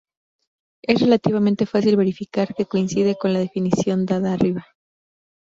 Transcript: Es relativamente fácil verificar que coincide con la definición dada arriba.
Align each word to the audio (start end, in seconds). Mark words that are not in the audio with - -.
Es 0.81 0.99
relativamente 0.99 1.67
fácil 1.67 1.95
verificar 1.95 2.55
que 2.55 2.65
coincide 2.65 3.17
con 3.21 3.33
la 3.33 3.39
definición 3.39 4.07
dada 4.07 4.33
arriba. 4.33 4.65